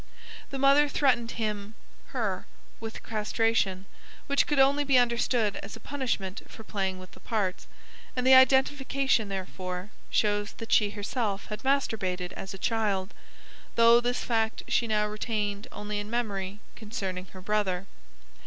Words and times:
The 0.49 0.57
mother 0.57 0.89
threatened 0.89 1.29
him 1.33 1.75
(her) 2.07 2.47
with 2.79 3.03
castration, 3.03 3.85
which 4.25 4.47
could 4.47 4.57
only 4.57 4.83
be 4.83 4.97
understood 4.97 5.57
as 5.57 5.75
a 5.75 5.79
punishment 5.79 6.41
for 6.47 6.63
playing 6.63 6.97
with 6.97 7.11
the 7.11 7.19
parts, 7.19 7.67
and 8.15 8.25
the 8.25 8.33
identification, 8.33 9.29
therefore, 9.29 9.91
shows 10.09 10.53
that 10.53 10.71
she 10.73 10.89
herself 10.89 11.45
had 11.49 11.63
masturbated 11.63 12.31
as 12.33 12.51
a 12.51 12.57
child, 12.57 13.13
though 13.75 14.01
this 14.01 14.23
fact 14.23 14.63
she 14.67 14.87
now 14.87 15.05
retained 15.05 15.67
only 15.71 15.99
in 15.99 16.09
memory 16.09 16.61
concerning 16.75 17.25
her 17.27 17.41
brother. 17.41 17.85